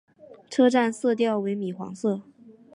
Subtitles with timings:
[0.49, 2.23] 车站色调为米黄色。